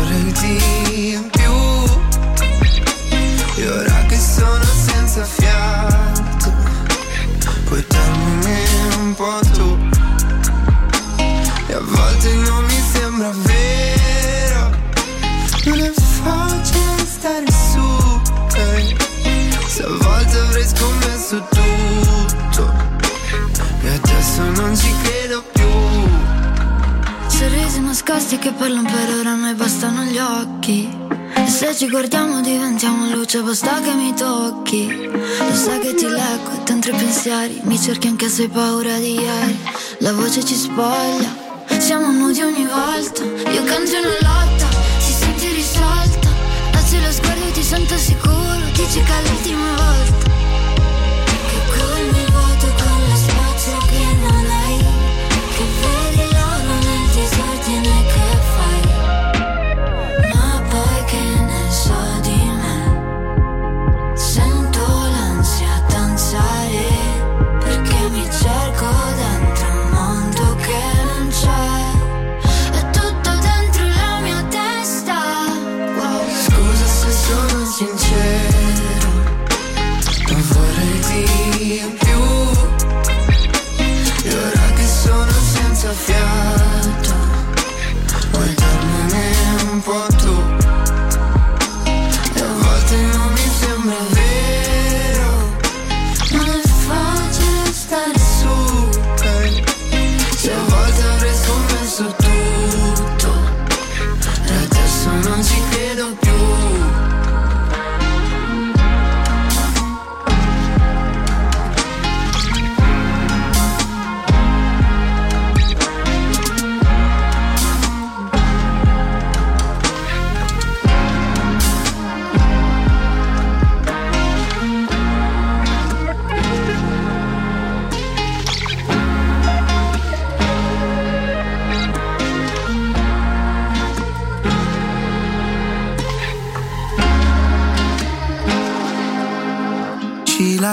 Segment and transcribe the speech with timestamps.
[0.00, 1.52] vorrei il di più.
[3.56, 6.52] E ora che sono senza fiato,
[7.64, 8.64] puoi darmi
[8.98, 9.78] un po' tu.
[11.66, 14.70] E a volte non mi sembra vero,
[15.64, 18.20] non è facile stare su.
[18.54, 18.96] Eh.
[19.66, 22.72] Se a volte avrei scommesso tutto,
[23.82, 25.19] e adesso non ci credo
[27.90, 30.88] nascosti che parlano per ora noi bastano gli occhi.
[31.34, 35.08] E se ci guardiamo diventiamo luce basta che mi tocchi.
[35.08, 39.14] Lo sai che ti leggo dentro i pensieri Mi cerchi anche se hai paura di
[39.14, 39.58] ieri.
[39.98, 41.34] La voce ci spoglia
[41.78, 43.24] Siamo nudi ogni volta.
[43.50, 44.68] Io canto una lotta
[44.98, 46.28] Si sente risolta.
[46.72, 50.39] Alzi lo sguardo ti sento sicuro Dici che è l'ultima volta.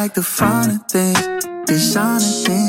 [0.07, 1.19] like the finer things,
[1.65, 2.66] the shining things.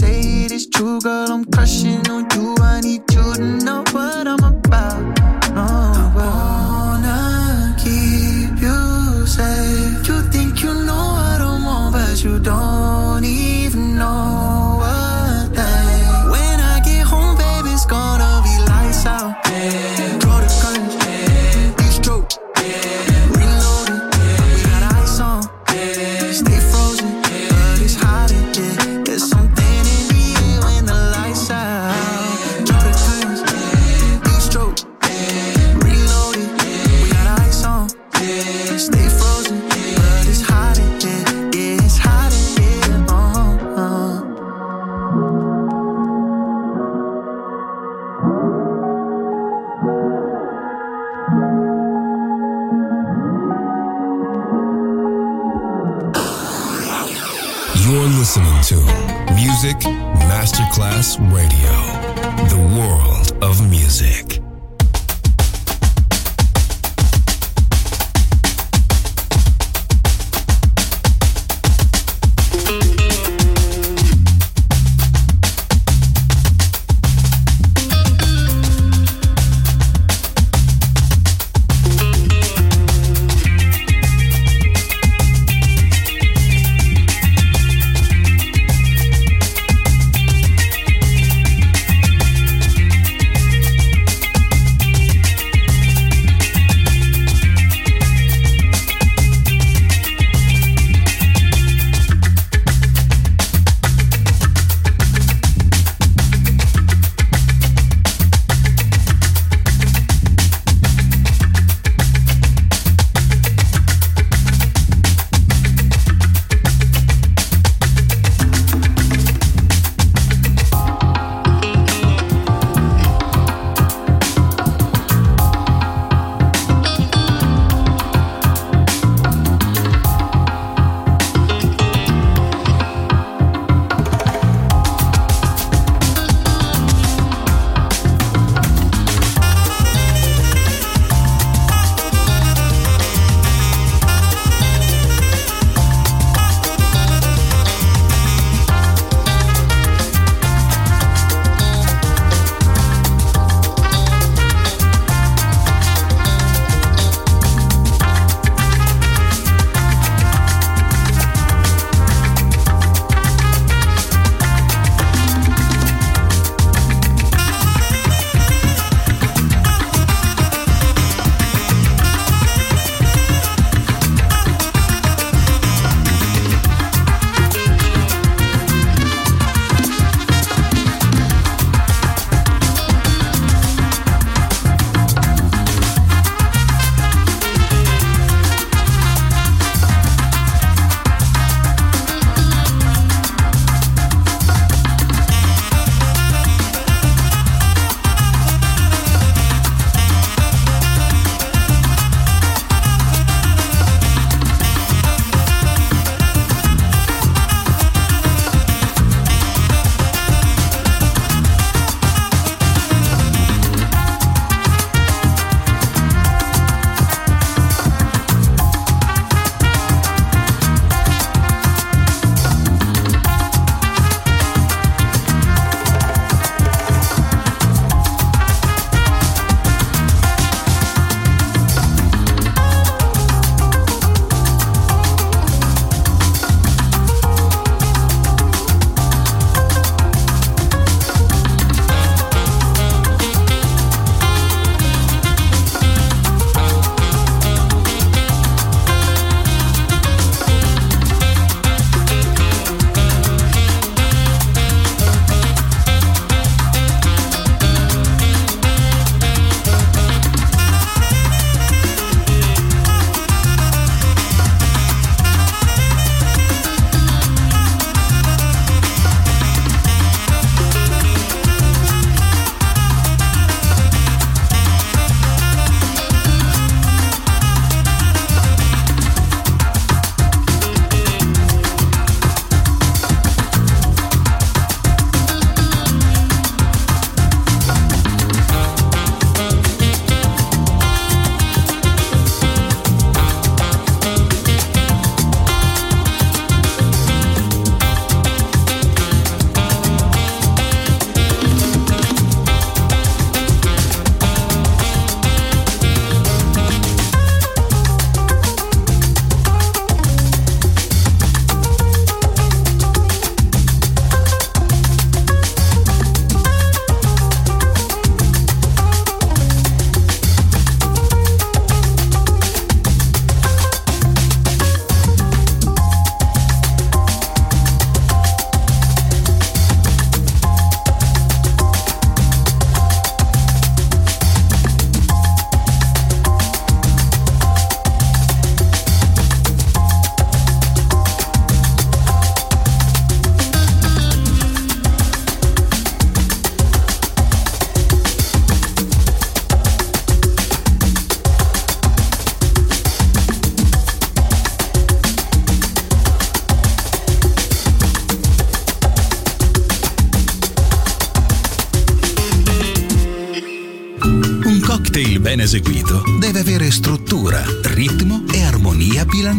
[0.00, 1.30] say it is true, girl.
[1.30, 2.54] I'm crushing on you.
[2.60, 4.55] I need you to know what I'm about.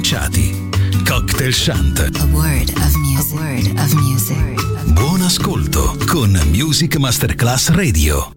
[0.07, 0.69] intrecciati.
[1.03, 1.99] Cocktail Shant.
[1.99, 3.39] A word of music.
[3.39, 4.93] Word of music.
[4.93, 8.36] Buon ascolto con Music Masterclass Radio.